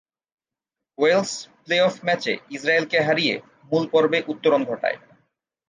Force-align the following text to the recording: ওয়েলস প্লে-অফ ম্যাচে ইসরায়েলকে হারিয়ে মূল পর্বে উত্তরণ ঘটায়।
ওয়েলস 0.97 1.31
প্লে-অফ 1.63 1.95
ম্যাচে 2.05 2.33
ইসরায়েলকে 2.49 2.97
হারিয়ে 3.01 3.35
মূল 3.71 3.83
পর্বে 3.87 4.19
উত্তরণ 4.27 4.61
ঘটায়। 4.65 4.97